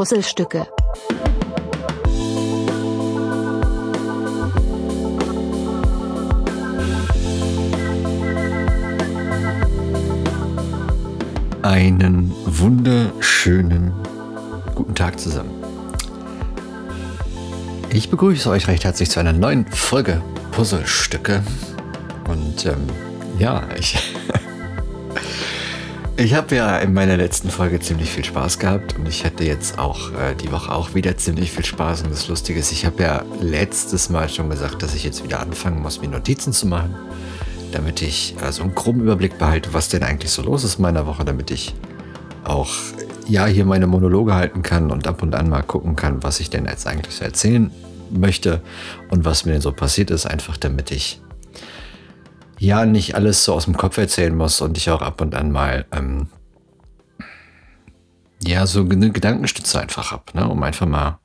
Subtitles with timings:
[0.00, 0.66] Puzzlestücke.
[11.60, 13.92] Einen wunderschönen
[14.74, 15.50] guten Tag zusammen.
[17.90, 20.22] Ich begrüße euch recht herzlich zu einer neuen Folge
[20.52, 21.42] Puzzlestücke.
[22.26, 22.86] Und ähm,
[23.38, 23.98] ja, ich,
[26.20, 29.78] ich habe ja in meiner letzten Folge ziemlich viel Spaß gehabt und ich hatte jetzt
[29.78, 32.02] auch äh, die Woche auch wieder ziemlich viel Spaß.
[32.02, 35.40] Und das Lustige ist, ich habe ja letztes Mal schon gesagt, dass ich jetzt wieder
[35.40, 36.94] anfangen muss, mir Notizen zu machen
[37.72, 41.06] damit ich also einen groben Überblick behalte, was denn eigentlich so los ist in meiner
[41.06, 41.74] Woche, damit ich
[42.44, 42.68] auch
[43.28, 46.50] ja hier meine Monologe halten kann und ab und an mal gucken kann, was ich
[46.50, 47.70] denn jetzt eigentlich so erzählen
[48.10, 48.60] möchte
[49.10, 51.20] und was mir denn so passiert ist, einfach damit ich
[52.60, 55.50] ja nicht alles so aus dem Kopf erzählen muss und ich auch ab und an
[55.50, 56.28] mal ähm,
[58.44, 61.18] ja so eine Gedankenstütze einfach habe, ne, um einfach mal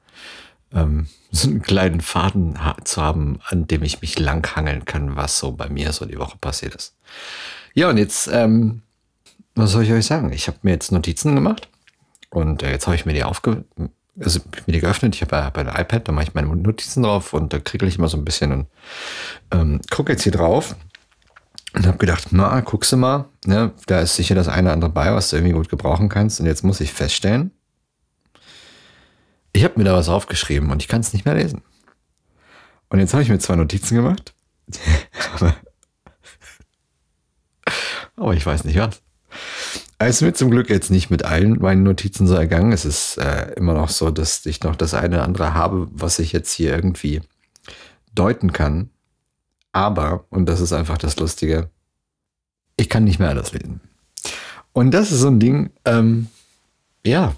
[0.73, 5.37] ähm, so einen kleinen Faden ha zu haben, an dem ich mich langhangeln kann, was
[5.37, 6.95] so bei mir so die Woche passiert ist.
[7.73, 8.81] Ja, und jetzt, ähm,
[9.55, 10.31] was soll ich euch sagen?
[10.31, 11.67] Ich habe mir jetzt Notizen gemacht
[12.29, 13.65] und äh, jetzt habe ich mir die aufge
[14.17, 15.13] also mir die geöffnet.
[15.13, 17.85] Ich habe ja bei der iPad, da mache ich meine Notizen drauf und da kriege
[17.85, 18.67] ich immer so ein bisschen und
[19.51, 20.77] ähm, gucke jetzt hier drauf
[21.75, 24.91] und habe gedacht, na, guckst du mal, ne, da ist sicher das eine oder andere
[24.91, 26.39] bei, was du irgendwie gut gebrauchen kannst.
[26.39, 27.51] Und jetzt muss ich feststellen,
[29.53, 31.61] ich habe mir da was aufgeschrieben und ich kann es nicht mehr lesen.
[32.89, 34.33] Und jetzt habe ich mir zwei Notizen gemacht.
[38.15, 39.01] aber, ich weiß nicht was.
[39.97, 42.73] Es ist mir zum Glück jetzt nicht mit allen meinen Notizen so ergangen.
[42.73, 46.19] Es ist äh, immer noch so, dass ich noch das eine oder andere habe, was
[46.19, 47.21] ich jetzt hier irgendwie
[48.13, 48.89] deuten kann.
[49.75, 51.69] Aber, und das ist einfach das Lustige,
[52.77, 53.81] ich kann nicht mehr alles lesen.
[54.71, 56.29] Und das ist so ein Ding, ähm,
[57.05, 57.35] ja,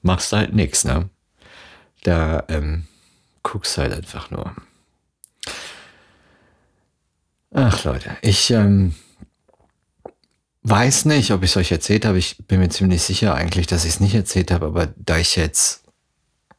[0.00, 1.10] machst halt nichts, ne?
[2.04, 2.86] Da ähm,
[3.42, 4.54] guckst halt einfach nur.
[7.52, 8.94] Ach Leute, ich ähm,
[10.62, 12.18] weiß nicht, ob ich es euch erzählt habe.
[12.18, 15.34] Ich bin mir ziemlich sicher eigentlich, dass ich es nicht erzählt habe, aber da ich
[15.34, 15.82] jetzt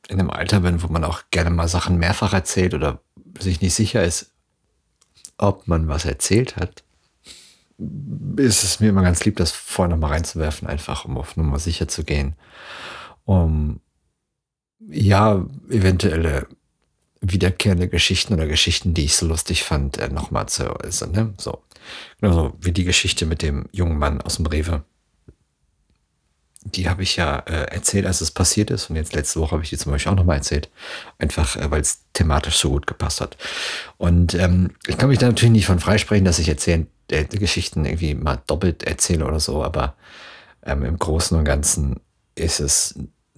[0.09, 3.00] in einem Alter bin, wo man auch gerne mal Sachen mehrfach erzählt oder
[3.40, 4.34] sich nicht sicher ist,
[5.38, 6.84] ob man was erzählt hat,
[8.38, 11.88] ist es mir immer ganz lieb, das vorher nochmal reinzuwerfen, einfach um auf Nummer sicher
[11.88, 12.36] zu gehen.
[13.25, 13.81] Um
[14.90, 16.47] ja, eventuelle
[17.22, 21.12] wiederkehrende Geschichten oder Geschichten, die ich so lustig fand, äh, nochmal zu äußern.
[21.12, 21.34] Ne?
[21.38, 21.64] So.
[22.20, 24.84] Genauso wie die Geschichte mit dem jungen Mann aus dem Rewe.
[26.72, 28.89] Die habe ich ja äh, erzählt, als es passiert ist.
[28.89, 30.69] Und jetzt letzte Woche habe ich die zum Beispiel auch nochmal erzählt.
[31.17, 33.38] Einfach, äh, weil es thematisch so gut gepasst hat.
[33.97, 37.85] Und ähm, ich kann mich da natürlich nicht von freisprechen, dass ich erzählen, äh, Geschichten
[37.85, 39.63] irgendwie mal doppelt erzähle oder so.
[39.63, 39.95] Aber
[40.63, 42.00] ähm, im Großen und Ganzen
[42.35, 42.95] ist es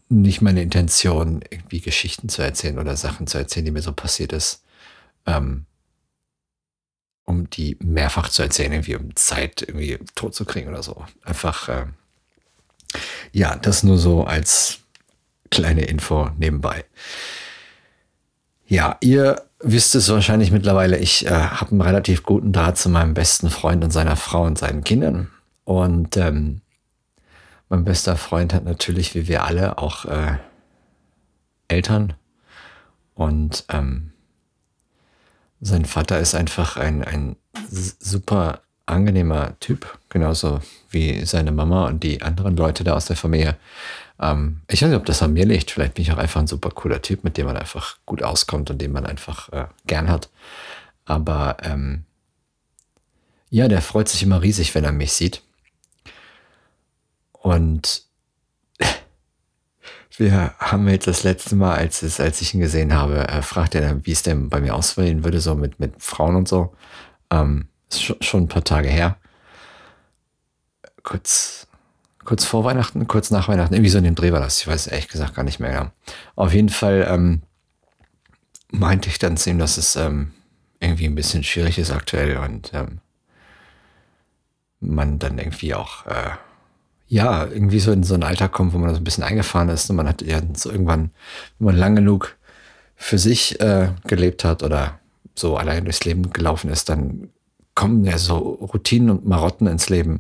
[0.10, 4.34] nicht meine Intention, irgendwie Geschichten zu erzählen oder Sachen zu erzählen, die mir so passiert
[4.34, 4.64] ist,
[5.26, 5.66] ähm,
[7.26, 11.06] um die mehrfach zu erzählen, irgendwie um Zeit irgendwie tot zu kriegen oder so.
[11.24, 11.86] Einfach, äh,
[13.32, 14.80] ja, das nur so als
[15.50, 16.86] kleine Info nebenbei.
[18.68, 23.14] Ja, ihr wisst es wahrscheinlich mittlerweile, ich äh, habe einen relativ guten Draht zu meinem
[23.14, 25.30] besten Freund und seiner Frau und seinen Kindern.
[25.64, 26.62] Und ähm,
[27.68, 30.38] mein bester Freund hat natürlich, wie wir alle, auch äh,
[31.68, 32.14] Eltern.
[33.16, 34.14] Und ähm,
[35.62, 37.36] sein Vater ist einfach ein, ein
[37.70, 43.58] super angenehmer Typ, genauso wie seine Mama und die anderen Leute da aus der Familie.
[44.20, 45.72] Ähm, ich weiß nicht, ob das an mir liegt.
[45.72, 48.70] Vielleicht bin ich auch einfach ein super cooler Typ, mit dem man einfach gut auskommt
[48.70, 50.30] und den man einfach äh, gern hat.
[51.06, 52.04] Aber ähm,
[53.50, 55.42] ja, der freut sich immer riesig, wenn er mich sieht.
[57.32, 58.04] Und
[60.18, 63.76] wir haben jetzt das letzte Mal, als, es, als ich ihn gesehen habe, äh, fragt
[63.76, 66.76] er dann, wie es denn bei mir ausfallen würde, so mit, mit Frauen und so.
[67.32, 69.18] Ähm, ist schon, ein paar Tage her.
[71.04, 71.68] Kurz,
[72.24, 74.62] kurz vor Weihnachten, kurz nach Weihnachten, irgendwie so in dem Dreh war das.
[74.62, 75.92] Ich weiß ehrlich gesagt gar nicht mehr genau.
[76.36, 77.42] Auf jeden Fall ähm,
[78.72, 80.34] meinte ich dann zu ihm, dass es ähm,
[80.80, 83.00] irgendwie ein bisschen schwierig ist aktuell und ähm,
[84.80, 86.32] man dann irgendwie auch äh,
[87.10, 89.90] ja, irgendwie so in so ein Alter kommt, wo man so ein bisschen eingefahren ist
[89.90, 91.10] und man hat ja so irgendwann,
[91.58, 92.38] wenn man lang genug
[92.96, 95.00] für sich äh, gelebt hat oder
[95.34, 97.30] so allein durchs Leben gelaufen ist, dann
[97.80, 100.20] kommen ja so Routinen und Marotten ins Leben,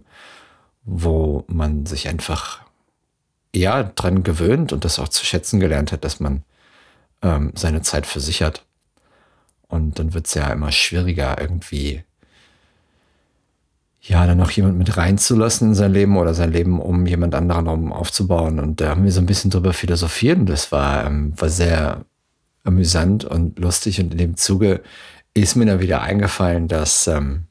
[0.85, 2.61] wo man sich einfach
[3.53, 6.43] ja dran gewöhnt und das auch zu schätzen gelernt hat, dass man
[7.21, 8.63] ähm, seine Zeit für sich hat.
[9.67, 12.03] Und dann wird es ja immer schwieriger, irgendwie
[14.01, 17.67] ja, dann noch jemand mit reinzulassen in sein Leben oder sein Leben, um jemand anderen
[17.67, 18.59] um aufzubauen.
[18.59, 22.05] Und da haben wir so ein bisschen drüber philosophiert und das war, ähm, war sehr
[22.63, 23.99] amüsant und lustig.
[23.99, 24.81] Und in dem Zuge
[25.33, 27.48] ist mir dann wieder eingefallen, dass ähm,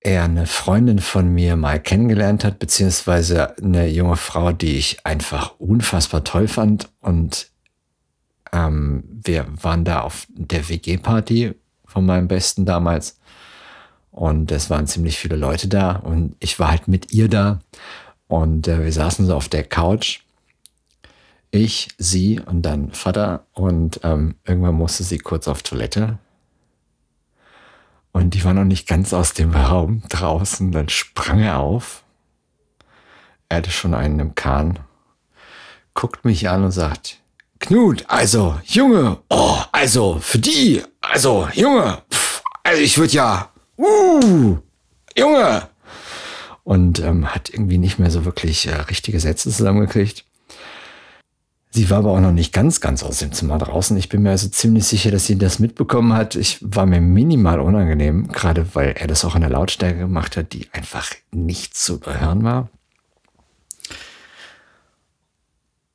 [0.00, 5.54] er eine Freundin von mir mal kennengelernt hat, beziehungsweise eine junge Frau, die ich einfach
[5.58, 6.88] unfassbar toll fand.
[7.00, 7.50] Und
[8.52, 11.54] ähm, wir waren da auf der WG-Party
[11.84, 13.18] von meinem Besten damals.
[14.10, 17.60] Und es waren ziemlich viele Leute da und ich war halt mit ihr da.
[18.26, 20.20] Und äh, wir saßen so auf der Couch.
[21.50, 23.46] Ich, sie und dann Vater.
[23.52, 26.18] Und ähm, irgendwann musste sie kurz auf Toilette.
[28.12, 30.72] Und die war noch nicht ganz aus dem Raum draußen.
[30.72, 32.02] Dann sprang er auf.
[33.48, 34.78] Er hatte schon einen im Kahn.
[35.94, 37.20] Guckt mich an und sagt,
[37.60, 44.58] Knut, also, Junge, oh, also, für die, also, Junge, pff, also ich würde ja, uh,
[45.16, 45.68] Junge.
[46.64, 50.24] Und ähm, hat irgendwie nicht mehr so wirklich äh, richtige Sätze zusammengekriegt.
[51.72, 53.96] Sie war aber auch noch nicht ganz, ganz aus dem Zimmer draußen.
[53.96, 56.34] Ich bin mir also ziemlich sicher, dass sie das mitbekommen hat.
[56.34, 60.52] Ich war mir minimal unangenehm, gerade weil er das auch in der Lautstärke gemacht hat,
[60.52, 62.70] die einfach nicht zu überhören war.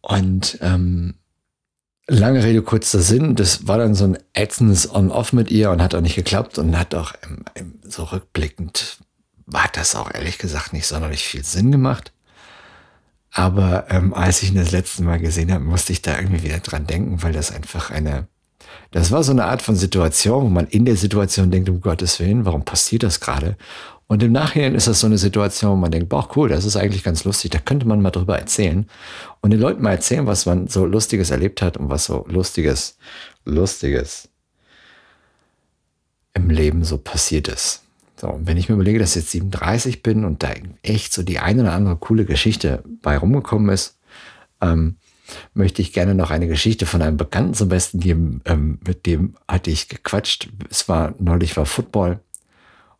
[0.02, 1.16] Und ähm,
[2.08, 3.36] Lange Rede, kurzer Sinn.
[3.36, 6.78] Das war dann so ein ätzendes On-Off mit ihr und hat auch nicht geklappt und
[6.78, 7.14] hat auch
[7.56, 9.00] im, so rückblickend,
[9.52, 12.12] hat das auch ehrlich gesagt nicht sonderlich viel Sinn gemacht.
[13.38, 16.60] Aber ähm, als ich ihn das letzte Mal gesehen habe, musste ich da irgendwie wieder
[16.60, 18.30] dran denken, weil das einfach eine,
[18.92, 22.22] das war so eine Art von Situation, wo man in der Situation denkt, um Gottes
[22.22, 23.58] Willen, warum passiert das gerade?
[24.08, 26.78] Und im Nachhinein ist das so eine Situation, wo man denkt, boah, cool, das ist
[26.78, 28.88] eigentlich ganz lustig, da könnte man mal drüber erzählen.
[29.42, 32.98] Und den Leuten mal erzählen, was man so Lustiges erlebt hat und was so Lustiges,
[33.44, 34.30] Lustiges
[36.34, 37.85] im Leben so passiert ist.
[38.26, 40.50] So, und wenn ich mir überlege, dass ich jetzt 37 bin und da
[40.82, 44.00] echt so die eine oder andere coole Geschichte bei rumgekommen ist,
[44.62, 44.96] ähm,
[45.54, 48.42] möchte ich gerne noch eine Geschichte von einem Bekannten zum Besten geben.
[48.46, 50.50] Ähm, mit dem hatte ich gequatscht.
[50.72, 52.20] Es war neulich war Football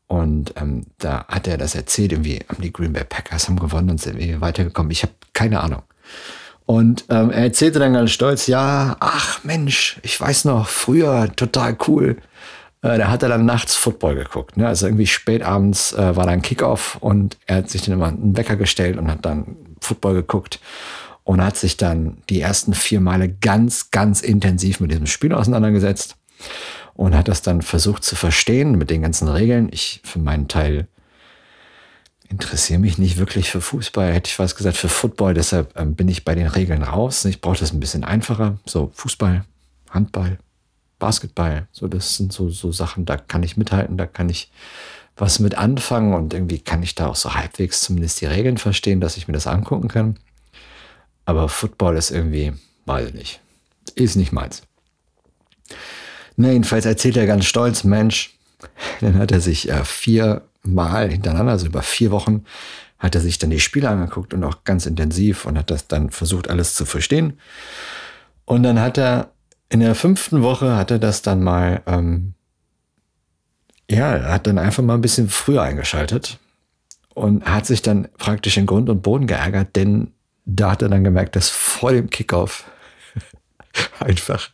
[0.06, 4.02] und ähm, da hat er das erzählt, irgendwie die Green Bay Packers haben gewonnen und
[4.02, 4.92] sind irgendwie weitergekommen.
[4.92, 5.82] Ich habe keine Ahnung.
[6.68, 11.76] Und ähm, er erzählte dann ganz stolz, ja, ach Mensch, ich weiß noch, früher total
[11.88, 12.18] cool.
[12.86, 14.58] Äh, da hat er dann nachts Football geguckt.
[14.58, 14.68] Ne?
[14.68, 18.38] Also irgendwie spät abends äh, war dann Kickoff und er hat sich dann immer einen
[18.38, 20.60] Wecker gestellt und hat dann Football geguckt
[21.24, 26.16] und hat sich dann die ersten vier Male ganz, ganz intensiv mit diesem Spiel auseinandergesetzt
[26.94, 29.70] und hat das dann versucht zu verstehen mit den ganzen Regeln.
[29.72, 30.88] Ich für meinen Teil
[32.30, 36.08] interessiere mich nicht wirklich für Fußball, hätte ich was gesagt, für Football, deshalb ähm, bin
[36.08, 37.26] ich bei den Regeln raus.
[37.26, 38.60] Ich brauche das ein bisschen einfacher.
[38.66, 39.44] So Fußball,
[39.90, 40.38] Handball,
[41.00, 44.52] Basketball, so das sind so, so Sachen, da kann ich mithalten, da kann ich
[45.18, 49.00] was mit anfangen und irgendwie kann ich da auch so halbwegs zumindest die Regeln verstehen,
[49.00, 50.18] dass ich mir das angucken kann.
[51.26, 52.54] Aber Football ist irgendwie,
[52.86, 53.40] weiß ich nicht,
[53.96, 54.64] ist nicht meins.
[56.36, 58.38] Na, jedenfalls erzählt er ganz stolz, Mensch,
[59.02, 62.46] dann hat er sich äh, viermal hintereinander, also über vier Wochen,
[63.00, 66.10] hat er sich dann die Spiele angeguckt und auch ganz intensiv und hat das dann
[66.10, 67.40] versucht, alles zu verstehen.
[68.46, 69.32] Und dann hat er
[69.70, 72.34] in der fünften Woche hat er das dann mal, ähm,
[73.90, 76.40] ja, er hat dann einfach mal ein bisschen früher eingeschaltet
[77.14, 80.12] und hat sich dann praktisch in Grund und Boden geärgert, denn
[80.46, 82.66] da hat er dann gemerkt, dass vor dem Kickoff
[84.00, 84.50] einfach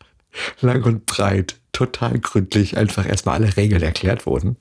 [0.62, 4.58] lang und breit total gründlich einfach erstmal alle Regeln erklärt wurden.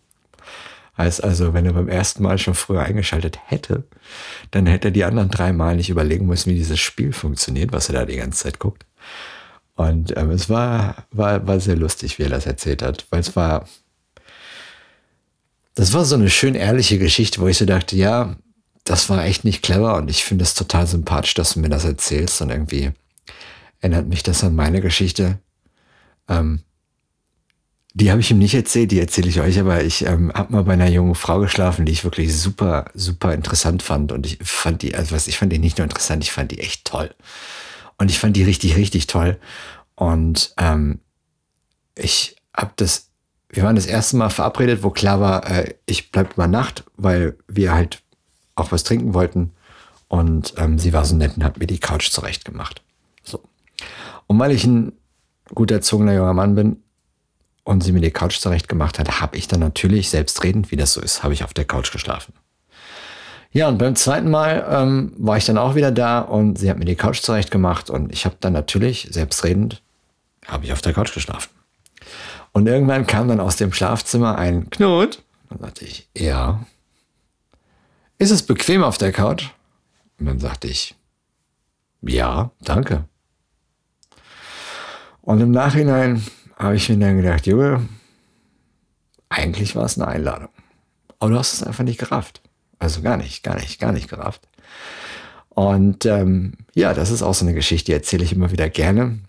[0.97, 3.85] Heißt also, wenn er beim ersten Mal schon früher eingeschaltet hätte,
[4.51, 7.89] dann hätte er die anderen drei Mal nicht überlegen müssen, wie dieses Spiel funktioniert, was
[7.89, 8.85] er da die ganze Zeit guckt.
[9.81, 13.35] Und ähm, es war, war, war sehr lustig, wie er das erzählt hat, weil es
[13.35, 13.67] war,
[15.75, 18.37] das war so eine schön ehrliche Geschichte, wo ich so dachte, ja,
[18.85, 21.87] das war echt nicht clever und ich finde es total sympathisch, dass du mir das
[21.87, 22.91] erzählst und irgendwie
[23.81, 25.39] erinnert mich das an meine Geschichte.
[26.29, 26.61] Ähm,
[27.95, 30.65] die habe ich ihm nicht erzählt, die erzähle ich euch, aber ich ähm, habe mal
[30.65, 34.13] bei einer jungen Frau geschlafen, die ich wirklich super, super interessant fand.
[34.13, 36.61] Und ich fand die, also was, ich fand die nicht nur interessant, ich fand die
[36.61, 37.15] echt toll.
[38.01, 39.39] Und ich fand die richtig, richtig toll.
[39.95, 41.01] Und ähm,
[41.95, 43.11] ich habe das,
[43.51, 47.37] wir waren das erste Mal verabredet, wo klar war, äh, ich bleib über Nacht, weil
[47.47, 48.03] wir halt
[48.55, 49.53] auch was trinken wollten.
[50.09, 52.83] Und ähm, sie war so nett und hat mir die Couch zurecht gemacht.
[53.23, 53.43] So.
[54.27, 54.93] Und weil ich ein
[55.55, 56.83] gut erzogener junger Mann bin,
[57.65, 60.95] und sie mir die Couch zurecht gemacht hat, habe ich dann natürlich selbstredend, wie das
[60.95, 62.33] so ist, habe ich auf der Couch geschlafen.
[63.53, 66.79] Ja, und beim zweiten Mal ähm, war ich dann auch wieder da und sie hat
[66.79, 69.83] mir die Couch zurecht gemacht und ich habe dann natürlich selbstredend,
[70.47, 71.51] habe ich auf der Couch geschlafen.
[72.53, 76.65] Und irgendwann kam dann aus dem Schlafzimmer ein Knut Dann sagte ich, ja.
[78.19, 79.47] Ist es bequem auf der Couch?
[80.19, 80.95] Und dann sagte ich,
[82.03, 83.05] ja, danke.
[85.23, 86.25] Und im Nachhinein
[86.57, 87.89] habe ich mir dann gedacht, Junge,
[89.29, 90.51] eigentlich war es eine Einladung.
[91.19, 92.43] Aber du hast es einfach nicht gerafft.
[92.81, 94.49] Also gar nicht, gar nicht, gar nicht gerafft.
[95.51, 99.21] Und ähm, ja, das ist auch so eine Geschichte, die erzähle ich immer wieder gerne.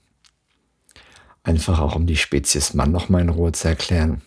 [1.43, 4.21] Einfach auch, um die Spezies Mann nochmal in Ruhe zu erklären.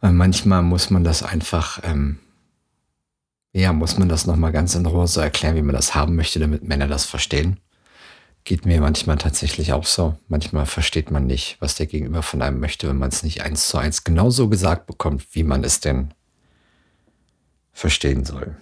[0.00, 2.18] Weil manchmal muss man das einfach, ähm,
[3.52, 6.40] ja, muss man das nochmal ganz in Ruhe so erklären, wie man das haben möchte,
[6.40, 7.60] damit Männer das verstehen.
[8.42, 10.16] Geht mir manchmal tatsächlich auch so.
[10.26, 13.68] Manchmal versteht man nicht, was der Gegenüber von einem möchte, wenn man es nicht eins
[13.68, 16.14] zu eins genauso gesagt bekommt, wie man es denn
[17.78, 18.56] verstehen soll.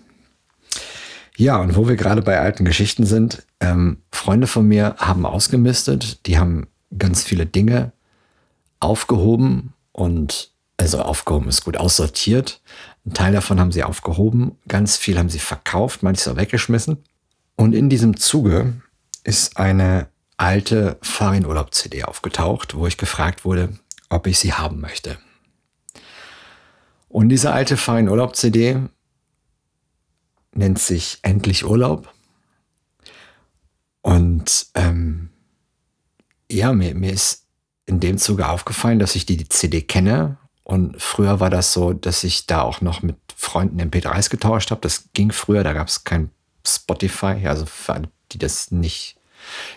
[1.37, 6.27] Ja, und wo wir gerade bei alten Geschichten sind, ähm, Freunde von mir haben ausgemistet,
[6.27, 7.93] die haben ganz viele Dinge
[8.81, 12.61] aufgehoben und also aufgehoben ist gut aussortiert.
[13.07, 16.99] Ein Teil davon haben sie aufgehoben, ganz viel haben sie verkauft, manches auch weggeschmissen.
[17.57, 18.75] Und in diesem Zuge
[19.25, 23.71] ist eine alte Farin-Urlaub-CD aufgetaucht, wo ich gefragt wurde,
[24.11, 25.17] ob ich sie haben möchte.
[27.09, 28.89] Und diese alte Farin-Urlaub-CD
[30.57, 32.13] nennt sich Endlich Urlaub.
[34.03, 35.31] Und ähm,
[36.51, 37.47] ja, mir, mir ist
[37.87, 40.37] in dem Zuge aufgefallen, dass ich die, CD kenne.
[40.63, 44.81] Und früher war das so, dass ich da auch noch mit Freunden MP3s getauscht habe.
[44.81, 46.31] Das ging früher, da gab es kein
[46.67, 47.47] Spotify.
[47.47, 49.17] Also für alle, die das nicht,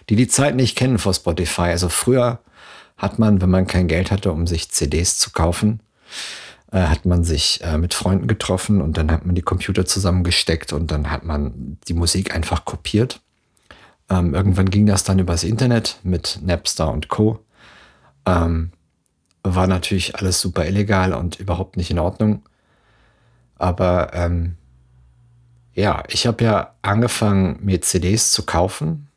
[0.10, 1.70] die die Zeit nicht kennen vor Spotify.
[1.70, 2.40] Also früher
[2.98, 5.80] hat man, wenn man kein Geld hatte, um sich CDs zu kaufen,
[6.72, 10.74] äh, hat man sich äh, mit Freunden getroffen und dann hat man die Computer zusammengesteckt
[10.74, 13.22] und dann hat man die Musik einfach kopiert.
[14.10, 17.40] Ähm, irgendwann ging das dann übers Internet mit Napster und Co.
[18.26, 18.72] Ähm,
[19.44, 22.44] war natürlich alles super illegal und überhaupt nicht in Ordnung.
[23.56, 24.56] Aber ähm,
[25.74, 29.08] ja, ich habe ja angefangen, mir CDs zu kaufen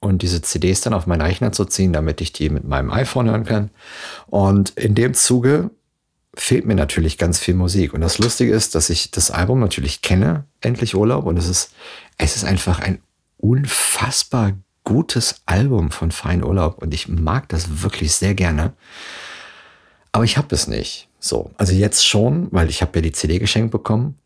[0.00, 3.28] und diese CDs dann auf meinen Rechner zu ziehen, damit ich die mit meinem iPhone
[3.28, 3.70] hören kann.
[4.26, 5.70] Und in dem Zuge
[6.36, 7.94] fehlt mir natürlich ganz viel Musik.
[7.94, 11.24] Und das Lustige ist, dass ich das Album natürlich kenne, Endlich Urlaub.
[11.26, 11.72] Und es ist,
[12.18, 13.00] es ist einfach ein
[13.38, 14.52] unfassbar
[14.84, 16.78] gutes Album von Fein Urlaub.
[16.82, 18.74] Und ich mag das wirklich sehr gerne.
[20.12, 21.08] Aber ich habe es nicht.
[21.18, 24.18] So, also jetzt schon, weil ich habe ja die CD geschenkt bekommen.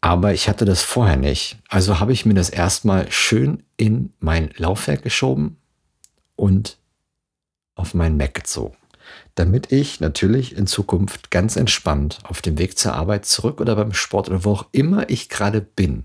[0.00, 1.58] Aber ich hatte das vorher nicht.
[1.68, 5.56] Also habe ich mir das erstmal schön in mein Laufwerk geschoben
[6.36, 6.78] und
[7.74, 8.76] auf meinen Mac gezogen
[9.34, 13.94] damit ich natürlich in Zukunft ganz entspannt auf dem Weg zur Arbeit zurück oder beim
[13.94, 16.04] Sport oder wo auch immer ich gerade bin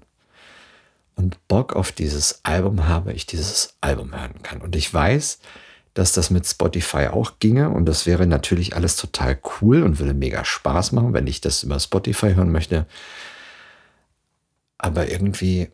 [1.16, 4.62] und Bock auf dieses Album habe, ich dieses Album hören kann.
[4.62, 5.40] Und ich weiß,
[5.94, 10.14] dass das mit Spotify auch ginge und das wäre natürlich alles total cool und würde
[10.14, 12.86] mega Spaß machen, wenn ich das über Spotify hören möchte.
[14.78, 15.70] Aber irgendwie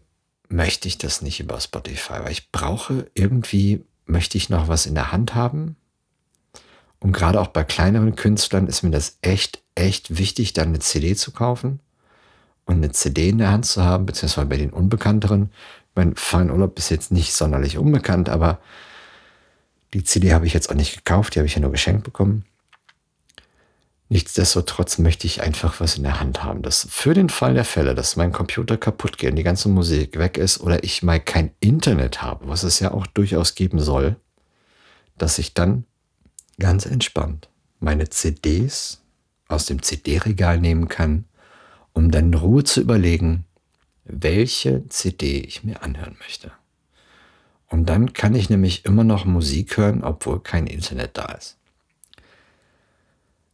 [0.47, 4.95] möchte ich das nicht über Spotify, weil ich brauche irgendwie, möchte ich noch was in
[4.95, 5.75] der Hand haben,
[7.03, 11.15] und gerade auch bei kleineren Künstlern ist mir das echt, echt wichtig, dann eine CD
[11.15, 11.81] zu kaufen
[12.65, 15.51] und eine CD in der Hand zu haben, beziehungsweise bei den Unbekannteren.
[15.95, 18.60] Mein Fein Urlaub ist jetzt nicht sonderlich unbekannt, aber
[19.93, 22.45] die CD habe ich jetzt auch nicht gekauft, die habe ich ja nur geschenkt bekommen.
[24.07, 27.95] Nichtsdestotrotz möchte ich einfach was in der Hand haben, dass für den Fall der Fälle,
[27.95, 31.51] dass mein Computer kaputt geht und die ganze Musik weg ist oder ich mal kein
[31.60, 34.15] Internet habe, was es ja auch durchaus geben soll,
[35.17, 35.83] dass ich dann
[36.60, 37.50] ganz entspannt
[37.83, 39.01] meine CDs
[39.48, 41.25] aus dem CD-Regal nehmen kann,
[41.91, 43.45] um dann in Ruhe zu überlegen,
[44.05, 46.51] welche CD ich mir anhören möchte.
[47.67, 51.57] Und dann kann ich nämlich immer noch Musik hören, obwohl kein Internet da ist.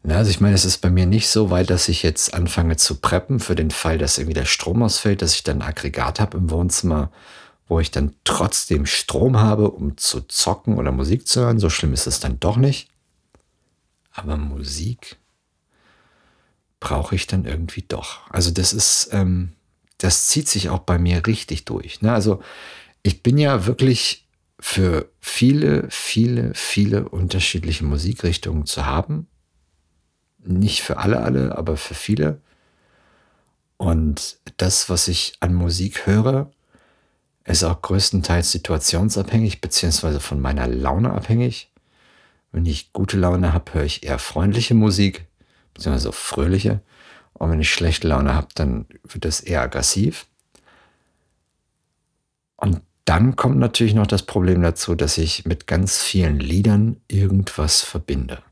[0.07, 2.95] Also ich meine, es ist bei mir nicht so weit, dass ich jetzt anfange zu
[2.95, 6.37] preppen für den Fall, dass irgendwie der Strom ausfällt, dass ich dann ein Aggregat habe
[6.37, 7.11] im Wohnzimmer,
[7.69, 11.59] wo ich dann trotzdem Strom habe, um zu zocken oder Musik zu hören.
[11.59, 12.89] So schlimm ist es dann doch nicht.
[14.11, 15.17] Aber Musik
[16.79, 18.27] brauche ich dann irgendwie doch.
[18.31, 19.53] Also das ist, ähm,
[19.99, 22.01] das zieht sich auch bei mir richtig durch.
[22.01, 22.11] Ne?
[22.11, 22.41] Also
[23.03, 24.27] ich bin ja wirklich
[24.59, 29.27] für viele, viele, viele unterschiedliche Musikrichtungen zu haben.
[30.39, 32.41] Nicht für alle, alle, aber für viele.
[33.77, 36.51] Und das, was ich an Musik höre,
[37.45, 41.71] ist auch größtenteils situationsabhängig, beziehungsweise von meiner Laune abhängig.
[42.51, 45.27] Wenn ich gute Laune habe, höre ich eher freundliche Musik,
[45.73, 46.81] beziehungsweise fröhliche.
[47.33, 50.25] Und wenn ich schlechte Laune habe, dann wird das eher aggressiv.
[52.57, 57.81] Und dann kommt natürlich noch das Problem dazu, dass ich mit ganz vielen Liedern irgendwas
[57.81, 58.43] verbinde.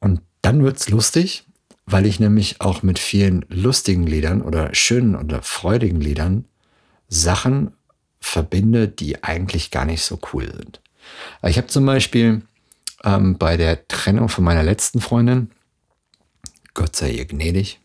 [0.00, 1.44] Und dann wird's lustig,
[1.84, 6.46] weil ich nämlich auch mit vielen lustigen Liedern oder schönen oder freudigen Liedern
[7.08, 7.72] Sachen
[8.20, 10.80] verbinde, die eigentlich gar nicht so cool sind.
[11.42, 12.42] Ich habe zum Beispiel
[13.04, 15.50] ähm, bei der Trennung von meiner letzten Freundin,
[16.74, 17.80] Gott sei ihr gnädig,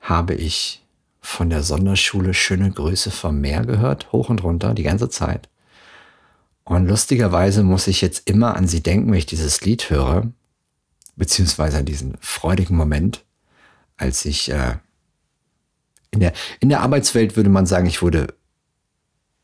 [0.00, 0.82] habe ich
[1.20, 5.48] von der Sonderschule Schöne Grüße vom Meer gehört, hoch und runter, die ganze Zeit.
[6.64, 10.30] Und lustigerweise muss ich jetzt immer an sie denken, wenn ich dieses Lied höre,
[11.16, 13.24] beziehungsweise an diesen freudigen Moment,
[13.96, 14.76] als ich äh,
[16.14, 18.34] in, der, in der Arbeitswelt würde man sagen, ich wurde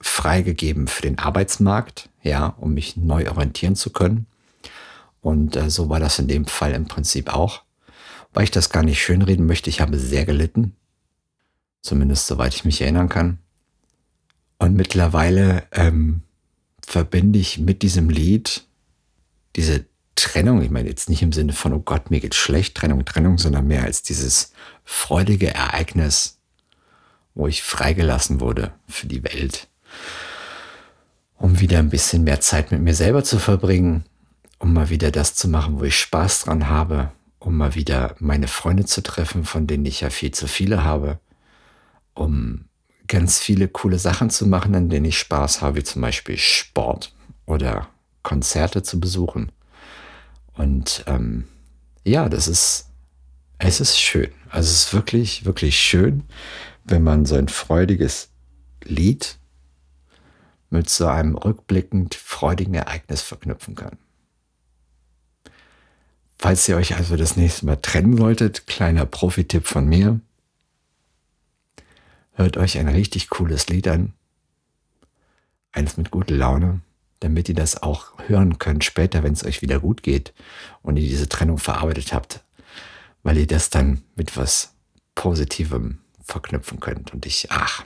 [0.01, 4.27] freigegeben für den Arbeitsmarkt, ja, um mich neu orientieren zu können.
[5.21, 7.63] Und äh, so war das in dem Fall im Prinzip auch.
[8.33, 10.77] Weil ich das gar nicht schönreden möchte, ich habe sehr gelitten.
[11.83, 13.39] Zumindest soweit ich mich erinnern kann.
[14.59, 16.23] Und mittlerweile ähm,
[16.87, 18.65] verbinde ich mit diesem Lied
[19.57, 19.85] diese
[20.15, 23.39] Trennung, ich meine jetzt nicht im Sinne von, oh Gott, mir geht's schlecht, Trennung, Trennung,
[23.39, 24.53] sondern mehr als dieses
[24.85, 26.40] freudige Ereignis,
[27.35, 29.69] wo ich freigelassen wurde für die Welt,
[31.37, 34.05] um wieder ein bisschen mehr Zeit mit mir selber zu verbringen,
[34.59, 38.49] um mal wieder das zu machen, wo ich Spaß dran habe, um mal wieder meine
[38.49, 41.19] Freunde zu treffen, von denen ich ja viel zu viele habe,
[42.15, 42.67] um
[43.09, 47.13] ganz viele coole Sachen zu machen, an denen ich Spaß habe, wie zum Beispiel Sport
[47.47, 47.89] oder
[48.23, 49.51] Konzerte zu besuchen.
[50.53, 51.49] Und ähm,
[52.05, 52.91] ja, das ist,
[53.59, 54.31] es ist schön.
[54.51, 56.25] Also es ist wirklich, wirklich schön,
[56.91, 58.31] wenn man so ein freudiges
[58.83, 59.39] Lied
[60.71, 63.99] mit so einem rückblickend freudigen Ereignis verknüpfen kann.
[66.39, 70.21] Falls ihr euch also das nächste Mal trennen solltet, kleiner Profi-Tipp von mir.
[72.33, 74.15] Hört euch ein richtig cooles Lied an.
[75.73, 76.81] Eines mit guter Laune,
[77.21, 80.33] damit ihr das auch hören könnt später, wenn es euch wieder gut geht
[80.83, 82.43] und ihr diese Trennung verarbeitet habt,
[83.23, 84.75] weil ihr das dann mit was
[85.15, 86.00] Positivem
[86.31, 87.13] verknüpfen könnt.
[87.13, 87.85] Und ich, ach,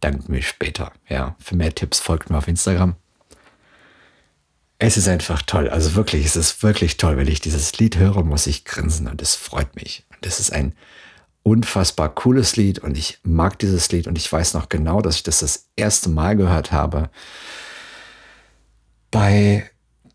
[0.00, 0.92] dankt mir später.
[1.08, 2.96] Ja, für mehr Tipps folgt mir auf Instagram.
[4.78, 5.68] Es ist einfach toll.
[5.70, 7.16] Also wirklich, es ist wirklich toll.
[7.16, 10.04] Wenn ich dieses Lied höre, muss ich grinsen und es freut mich.
[10.14, 10.74] Und es ist ein
[11.42, 15.22] unfassbar cooles Lied und ich mag dieses Lied und ich weiß noch genau, dass ich
[15.22, 17.08] das das erste Mal gehört habe
[19.12, 19.70] bei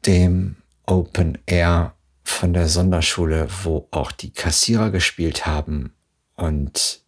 [0.06, 5.94] dem Open Air von der Sonderschule, wo auch die Kassierer gespielt haben
[6.36, 7.02] und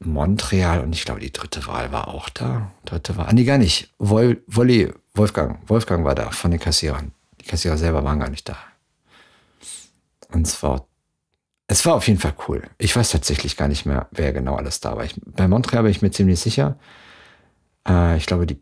[0.00, 2.70] Montreal und ich glaube, die dritte Wahl war auch da.
[2.84, 3.26] Dritte Wahl.
[3.28, 3.92] Ah, nee, gar nicht.
[3.98, 5.58] Wol Wolli, Wolfgang.
[5.68, 7.12] Wolfgang war da von den Kassierern.
[7.40, 8.56] Die Kassierer selber waren gar nicht da.
[10.32, 10.86] Und es war,
[11.66, 12.62] es war auf jeden Fall cool.
[12.78, 15.04] Ich weiß tatsächlich gar nicht mehr, wer genau alles da war.
[15.04, 16.78] Ich, bei Montreal bin ich mir ziemlich sicher.
[17.88, 18.60] Äh, ich glaube, die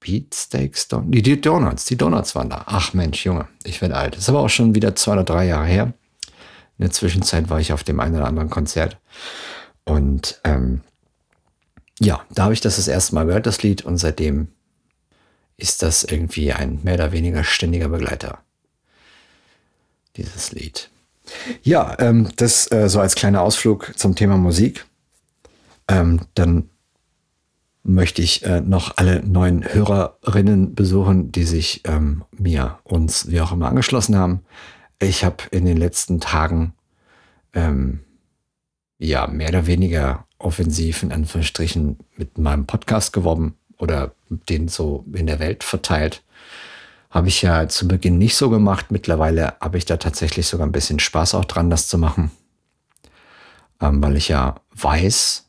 [0.00, 2.62] Beatsteaks, die, die Donuts, die Donuts waren da.
[2.66, 4.14] Ach Mensch, Junge, ich werde alt.
[4.14, 5.92] Das ist aber auch schon wieder zwei oder drei Jahre her.
[6.78, 8.98] In der Zwischenzeit war ich auf dem einen oder anderen Konzert.
[9.88, 10.82] Und ähm,
[11.98, 14.48] ja, da habe ich das das erste Mal gehört, das Lied, und seitdem
[15.56, 18.38] ist das irgendwie ein mehr oder weniger ständiger Begleiter.
[20.16, 20.90] Dieses Lied.
[21.62, 24.84] Ja, ähm, das äh, so als kleiner Ausflug zum Thema Musik.
[25.88, 26.68] Ähm, dann
[27.82, 33.52] möchte ich äh, noch alle neuen Hörerinnen besuchen, die sich ähm, mir, uns, wie auch
[33.52, 34.44] immer angeschlossen haben.
[34.98, 36.74] Ich habe in den letzten Tagen
[37.54, 38.00] ähm,
[38.98, 45.26] ja, mehr oder weniger offensiv in Anführungsstrichen mit meinem Podcast geworben oder den so in
[45.26, 46.22] der Welt verteilt.
[47.10, 48.90] Habe ich ja zu Beginn nicht so gemacht.
[48.90, 52.30] Mittlerweile habe ich da tatsächlich sogar ein bisschen Spaß auch dran, das zu machen.
[53.80, 55.46] Ähm, weil ich ja weiß,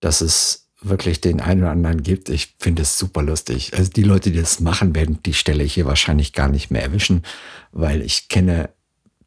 [0.00, 2.28] dass es wirklich den einen oder anderen gibt.
[2.28, 3.72] Ich finde es super lustig.
[3.76, 6.82] Also die Leute, die das machen werden, die stelle ich hier wahrscheinlich gar nicht mehr
[6.82, 7.22] erwischen,
[7.70, 8.70] weil ich kenne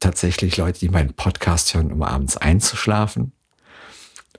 [0.06, 3.32] tatsächlich Leute, die meinen Podcast hören, um abends einzuschlafen,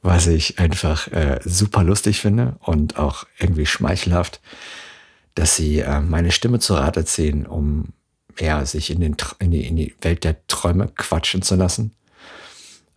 [0.00, 4.40] was ich einfach äh, super lustig finde und auch irgendwie schmeichelhaft,
[5.35, 7.88] dass sie äh, meine Stimme zu Rate ziehen, um
[8.38, 11.90] ja, sich in, den, in, die, in die Welt der Träume quatschen zu lassen.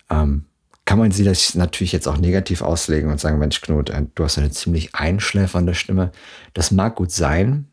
[0.08, 0.44] Ähm,
[0.84, 4.22] kann man sie das natürlich jetzt auch negativ auslegen und sagen, Mensch Knut, äh, du
[4.22, 6.12] hast eine ziemlich einschläfernde Stimme.
[6.54, 7.66] Das mag gut sein,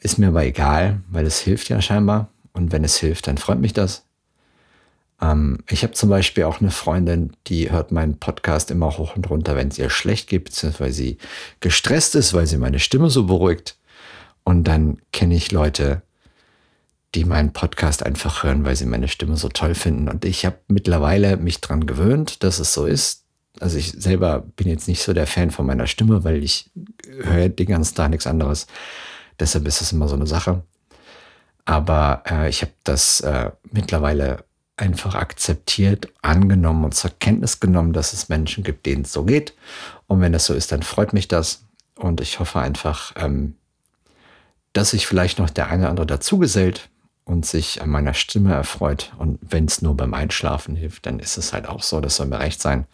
[0.00, 2.28] ist mir aber egal, weil es hilft ja scheinbar.
[2.52, 4.04] Und wenn es hilft, dann freut mich das.
[5.20, 9.28] Ähm, ich habe zum Beispiel auch eine Freundin, die hört meinen Podcast immer hoch und
[9.30, 11.18] runter, wenn es ihr schlecht geht, beziehungsweise sie
[11.60, 13.76] gestresst ist, weil sie meine Stimme so beruhigt.
[14.44, 16.02] Und dann kenne ich Leute,
[17.14, 20.08] die meinen Podcast einfach hören, weil sie meine Stimme so toll finden.
[20.08, 23.24] Und ich habe mittlerweile mich dran gewöhnt, dass es so ist.
[23.58, 26.70] Also ich selber bin jetzt nicht so der Fan von meiner Stimme, weil ich
[27.22, 28.68] höre den ganzen Tag nichts anderes.
[29.40, 30.62] Deshalb ist es immer so eine Sache.
[31.70, 34.42] Aber äh, ich habe das äh, mittlerweile
[34.76, 39.54] einfach akzeptiert, angenommen und zur Kenntnis genommen, dass es Menschen gibt, denen es so geht.
[40.08, 41.62] Und wenn das so ist, dann freut mich das.
[41.94, 43.54] Und ich hoffe einfach, ähm,
[44.72, 46.90] dass sich vielleicht noch der eine oder andere dazugesellt
[47.24, 49.12] und sich an meiner Stimme erfreut.
[49.18, 52.26] Und wenn es nur beim Einschlafen hilft, dann ist es halt auch so, das soll
[52.26, 52.88] mir recht sein.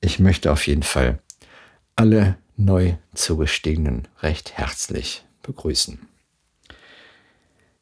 [0.00, 1.20] Ich möchte auf jeden Fall
[1.94, 6.08] alle neu zugestiegenen recht herzlich begrüßen.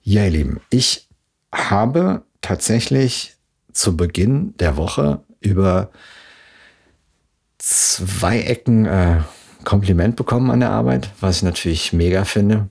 [0.05, 1.09] Ja, ihr Lieben, ich
[1.55, 3.37] habe tatsächlich
[3.73, 5.93] zu Beginn der Woche über
[7.59, 9.21] zwei Ecken äh,
[9.63, 12.69] Kompliment bekommen an der Arbeit, was ich natürlich mega finde.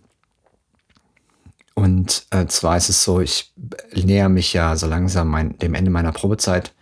[1.73, 3.53] Und äh, zwar ist es so, ich
[3.93, 6.73] näher mich ja so langsam mein, dem Ende meiner Probezeit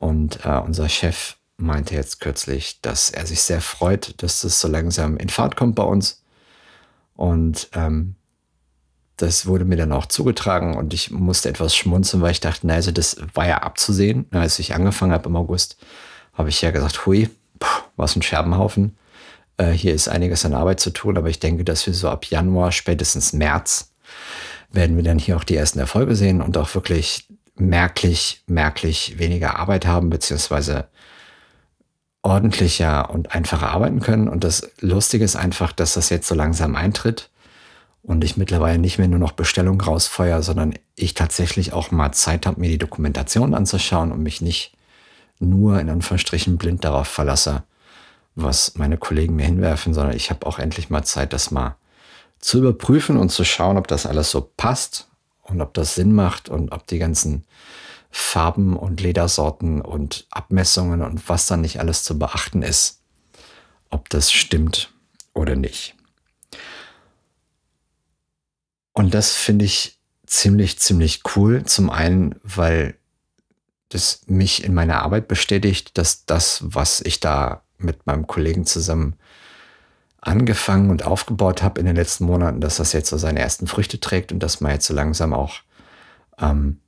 [0.00, 4.66] und äh, unser Chef meinte jetzt kürzlich, dass er sich sehr freut, dass das so
[4.66, 6.24] langsam in Fahrt kommt bei uns.
[7.14, 8.16] Und ähm,
[9.16, 12.74] das wurde mir dann auch zugetragen und ich musste etwas schmunzeln, weil ich dachte, na,
[12.74, 14.26] also das war ja abzusehen.
[14.30, 15.78] Als ich angefangen habe im August,
[16.34, 17.30] habe ich ja gesagt, hui,
[17.96, 18.96] was ein Scherbenhaufen.
[19.56, 22.26] Äh, hier ist einiges an Arbeit zu tun, aber ich denke, dass wir so ab
[22.26, 23.92] Januar, spätestens März,
[24.70, 29.58] werden wir dann hier auch die ersten Erfolge sehen und auch wirklich merklich, merklich weniger
[29.58, 30.88] Arbeit haben, beziehungsweise
[32.20, 34.28] ordentlicher und einfacher arbeiten können.
[34.28, 37.30] Und das Lustige ist einfach, dass das jetzt so langsam eintritt
[38.06, 42.46] und ich mittlerweile nicht mehr nur noch Bestellungen rausfeuer, sondern ich tatsächlich auch mal Zeit
[42.46, 44.72] habe, mir die Dokumentation anzuschauen und mich nicht
[45.40, 47.64] nur in Anführungsstrichen blind darauf verlasse,
[48.36, 51.76] was meine Kollegen mir hinwerfen, sondern ich habe auch endlich mal Zeit, das mal
[52.38, 55.08] zu überprüfen und zu schauen, ob das alles so passt
[55.42, 57.44] und ob das Sinn macht und ob die ganzen
[58.12, 63.00] Farben und Ledersorten und Abmessungen und was dann nicht alles zu beachten ist,
[63.90, 64.92] ob das stimmt
[65.34, 65.96] oder nicht.
[68.96, 71.64] Und das finde ich ziemlich, ziemlich cool.
[71.64, 72.94] Zum einen, weil
[73.90, 79.16] das mich in meiner Arbeit bestätigt, dass das, was ich da mit meinem Kollegen zusammen
[80.22, 84.00] angefangen und aufgebaut habe in den letzten Monaten, dass das jetzt so seine ersten Früchte
[84.00, 85.56] trägt und dass man jetzt so langsam auch
[86.38, 86.80] ähm,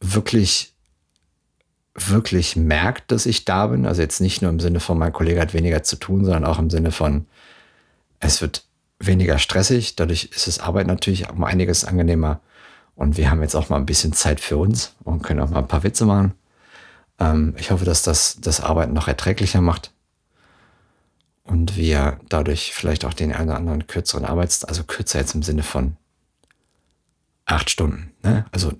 [0.00, 0.72] wirklich,
[1.94, 3.84] wirklich merkt, dass ich da bin.
[3.84, 6.58] Also jetzt nicht nur im Sinne von, mein Kollege hat weniger zu tun, sondern auch
[6.58, 7.26] im Sinne von,
[8.18, 8.65] es wird
[8.98, 9.96] weniger stressig.
[9.96, 12.40] Dadurch ist das Arbeit natürlich um einiges angenehmer.
[12.94, 15.58] Und wir haben jetzt auch mal ein bisschen Zeit für uns und können auch mal
[15.58, 16.32] ein paar Witze machen.
[17.18, 19.92] Ähm, ich hoffe, dass das das Arbeiten noch erträglicher macht.
[21.44, 25.42] Und wir dadurch vielleicht auch den einen oder anderen kürzeren Arbeits-, also kürzer jetzt im
[25.42, 25.96] Sinne von
[27.44, 28.12] acht Stunden.
[28.22, 28.46] Ne?
[28.50, 28.72] Also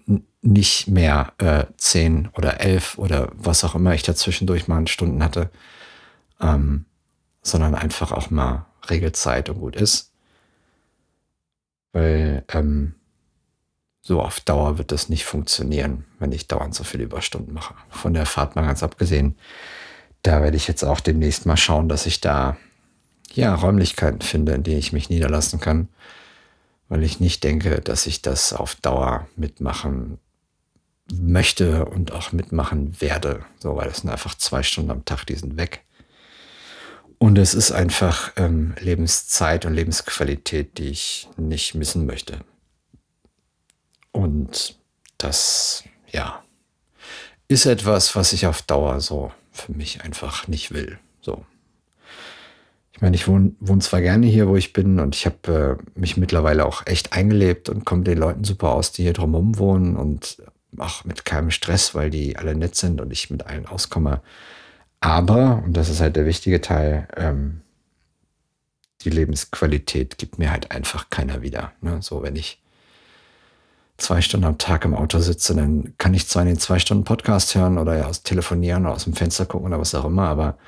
[0.42, 5.22] nicht mehr äh, zehn oder elf oder was auch immer ich dazwischendurch mal an Stunden
[5.22, 5.50] hatte,
[6.40, 6.84] ähm,
[7.42, 10.05] sondern einfach auch mal Regelzeit und gut ist.
[11.96, 12.94] Weil ähm,
[14.02, 17.74] so auf Dauer wird das nicht funktionieren, wenn ich dauernd so viele Überstunden mache.
[17.88, 19.36] Von der Fahrt mal ganz abgesehen,
[20.22, 22.56] da werde ich jetzt auch demnächst mal schauen, dass ich da
[23.32, 25.88] ja Räumlichkeiten finde, in denen ich mich niederlassen kann
[26.88, 30.18] weil ich nicht denke, dass ich das auf Dauer mitmachen
[31.12, 33.44] möchte und auch mitmachen werde.
[33.58, 35.84] So, weil es sind einfach zwei Stunden am Tag, die sind weg.
[37.18, 42.40] Und es ist einfach ähm, Lebenszeit und Lebensqualität, die ich nicht missen möchte.
[44.12, 44.78] Und
[45.18, 46.42] das, ja,
[47.48, 50.98] ist etwas, was ich auf Dauer so für mich einfach nicht will.
[51.20, 51.44] So.
[52.92, 55.98] Ich meine, ich wohne, wohne zwar gerne hier, wo ich bin, und ich habe äh,
[55.98, 59.96] mich mittlerweile auch echt eingelebt und komme den Leuten super aus, die hier drumherum wohnen
[59.96, 60.42] und
[60.78, 64.22] auch mit keinem Stress, weil die alle nett sind und ich mit allen auskomme.
[65.00, 67.60] Aber, und das ist halt der wichtige Teil, ähm,
[69.02, 71.72] die Lebensqualität gibt mir halt einfach keiner wieder.
[71.80, 71.98] Ne?
[72.00, 72.60] So, wenn ich
[73.98, 77.04] zwei Stunden am Tag im Auto sitze, dann kann ich zwar in den zwei Stunden
[77.04, 80.58] Podcast hören oder aus telefonieren oder aus dem Fenster gucken oder was auch immer, aber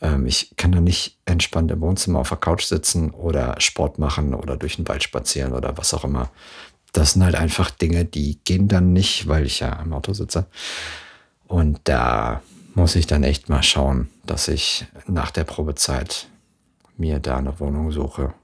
[0.00, 4.34] ähm, ich kann da nicht entspannt im Wohnzimmer auf der Couch sitzen oder Sport machen
[4.34, 6.30] oder durch den Wald spazieren oder was auch immer.
[6.92, 10.46] Das sind halt einfach Dinge, die gehen dann nicht, weil ich ja im Auto sitze.
[11.46, 12.42] Und da
[12.74, 16.28] muss ich dann echt mal schauen, dass ich nach der Probezeit
[16.96, 18.34] mir da eine Wohnung suche,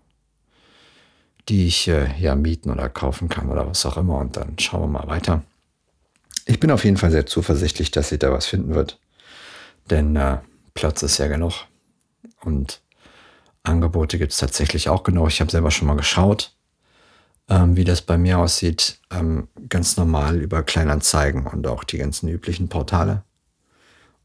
[1.48, 4.18] die ich äh, ja mieten oder kaufen kann oder was auch immer.
[4.18, 5.42] Und dann schauen wir mal weiter.
[6.46, 8.98] Ich bin auf jeden Fall sehr zuversichtlich, dass sie da was finden wird.
[9.90, 10.38] Denn äh,
[10.74, 11.52] Platz ist ja genug.
[12.40, 12.82] Und
[13.62, 15.28] Angebote gibt es tatsächlich auch genug.
[15.28, 16.56] Ich habe selber schon mal geschaut,
[17.48, 19.00] ähm, wie das bei mir aussieht.
[19.10, 23.22] Ähm, ganz normal über Kleinanzeigen und auch die ganzen üblichen Portale.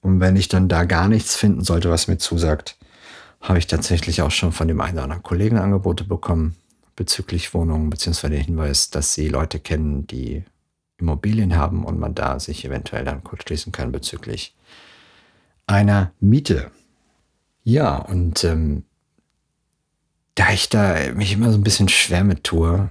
[0.01, 2.77] Und wenn ich dann da gar nichts finden sollte, was mir zusagt,
[3.39, 6.55] habe ich tatsächlich auch schon von dem einen oder anderen Kollegen Angebote bekommen.
[6.95, 10.43] bezüglich Wohnungen, beziehungsweise den Hinweis, dass sie Leute kennen, die
[10.97, 14.55] Immobilien haben und man da sich eventuell dann kurz schließen kann bezüglich
[15.65, 16.69] einer Miete.
[17.63, 18.83] Ja, und ähm,
[20.35, 22.89] da ich da mich immer so ein bisschen schwer mit tue,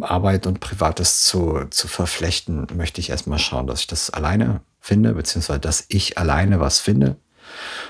[0.00, 5.14] Arbeit und Privates zu, zu verflechten, möchte ich erstmal schauen, dass ich das alleine finde,
[5.14, 7.16] beziehungsweise dass ich alleine was finde.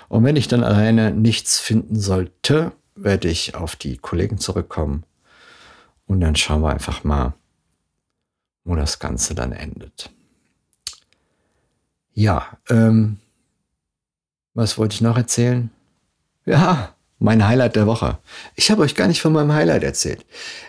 [0.09, 5.05] Und wenn ich dann alleine nichts finden sollte, werde ich auf die Kollegen zurückkommen
[6.07, 7.35] und dann schauen wir einfach mal,
[8.65, 10.11] wo das Ganze dann endet.
[12.15, 13.19] Ja, ähm,
[14.55, 15.71] was wollte ich noch erzählen?
[16.47, 18.19] Ja, mein Highlight der Woche.
[18.55, 20.25] Ich habe euch gar nicht von meinem Highlight erzählt.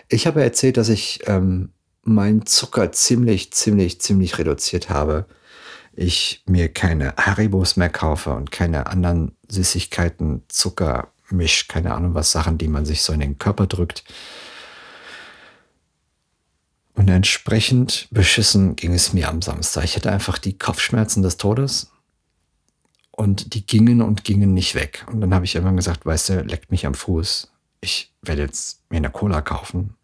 [0.08, 5.26] Ich habe erzählt, dass ich ähm, meinen Zucker ziemlich, ziemlich, ziemlich reduziert habe.
[6.00, 12.30] Ich mir keine Haribos mehr kaufe und keine anderen Süßigkeiten, Zucker, Misch, keine Ahnung was,
[12.30, 14.04] Sachen, die man sich so in den Körper drückt.
[16.94, 19.82] Und entsprechend beschissen ging es mir am Samstag.
[19.82, 21.90] Ich hatte einfach die Kopfschmerzen des Todes
[23.10, 25.04] und die gingen und gingen nicht weg.
[25.10, 27.50] Und dann habe ich irgendwann gesagt, weißt du, leckt mich am Fuß.
[27.80, 29.94] Ich werde jetzt mir eine Cola kaufen.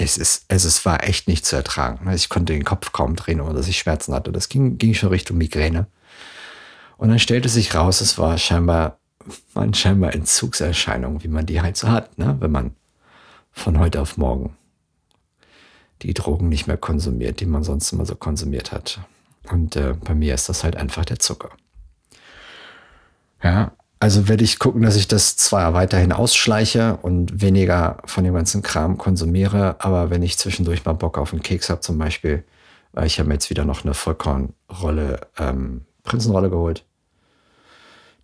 [0.00, 2.08] Es, ist, es, es war echt nicht zu ertragen.
[2.12, 4.30] Ich konnte den Kopf kaum drehen, ohne dass ich Schmerzen hatte.
[4.30, 5.88] Das ging, ging schon Richtung Migräne.
[6.98, 9.00] Und dann stellte sich raus, es war scheinbar,
[9.54, 12.36] waren scheinbar Entzugserscheinungen, wie man die halt so hat, ne?
[12.38, 12.76] wenn man
[13.50, 14.56] von heute auf morgen
[16.02, 19.00] die Drogen nicht mehr konsumiert, die man sonst immer so konsumiert hat.
[19.50, 21.50] Und äh, bei mir ist das halt einfach der Zucker.
[23.42, 28.34] Ja, also werde ich gucken, dass ich das zwar weiterhin ausschleiche und weniger von dem
[28.34, 32.44] ganzen Kram konsumiere, aber wenn ich zwischendurch mal Bock auf einen Keks habe zum Beispiel,
[32.92, 36.84] weil ich habe mir jetzt wieder noch eine Vollkornrolle, ähm, Prinzenrolle geholt.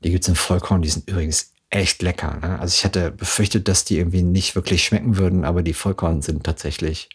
[0.05, 2.39] Die gibt es in Vollkorn, die sind übrigens echt lecker.
[2.41, 2.59] Ne?
[2.61, 6.45] Also ich hatte befürchtet, dass die irgendwie nicht wirklich schmecken würden, aber die Vollkorn sind
[6.45, 7.09] tatsächlich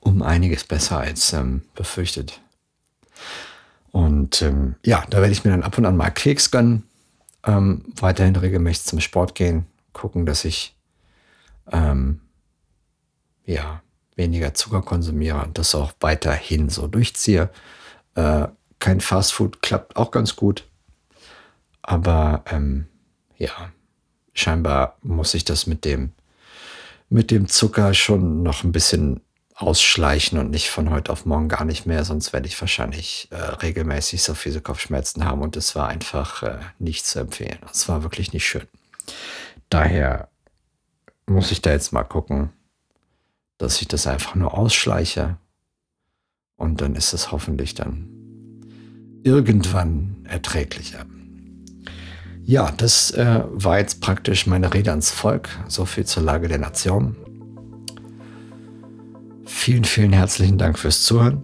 [0.00, 2.40] um einiges besser als ähm, befürchtet.
[3.92, 6.84] Und ähm, ja, da werde ich mir dann ab und an mal Keks gönnen.
[7.44, 10.76] Ähm, weiterhin regelmäßig zum Sport gehen, gucken, dass ich
[11.72, 12.20] ähm,
[13.44, 13.82] ja
[14.16, 17.50] weniger Zucker konsumiere und das auch weiterhin so durchziehe.
[18.14, 18.48] Äh,
[18.78, 20.66] kein Fastfood klappt auch ganz gut,
[21.82, 22.86] aber ähm,
[23.36, 23.72] ja,
[24.34, 26.12] scheinbar muss ich das mit dem
[27.08, 29.20] mit dem Zucker schon noch ein bisschen
[29.60, 33.36] ausschleichen und nicht von heute auf morgen gar nicht mehr, sonst werde ich wahrscheinlich äh,
[33.36, 37.58] regelmäßig so viele Kopfschmerzen haben und es war einfach äh, nicht zu empfehlen.
[37.70, 38.66] Es war wirklich nicht schön.
[39.68, 40.28] Daher
[41.26, 42.50] muss ich da jetzt mal gucken,
[43.58, 45.36] dass ich das einfach nur ausschleiche
[46.56, 48.08] und dann ist es hoffentlich dann
[49.22, 51.04] irgendwann erträglicher.
[52.42, 55.50] Ja, das äh, war jetzt praktisch meine Rede ans Volk.
[55.68, 57.16] So viel zur Lage der Nation.
[59.52, 61.42] Vielen, vielen herzlichen Dank fürs Zuhören.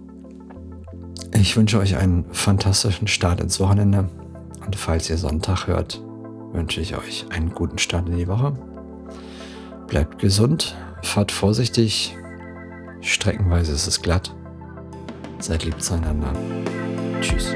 [1.35, 4.09] Ich wünsche euch einen fantastischen Start ins Wochenende.
[4.65, 6.01] Und falls ihr Sonntag hört,
[6.51, 8.53] wünsche ich euch einen guten Start in die Woche.
[9.87, 12.15] Bleibt gesund, fahrt vorsichtig.
[13.01, 14.33] Streckenweise ist es glatt.
[15.37, 16.33] Seid lieb zueinander.
[17.21, 17.55] Tschüss.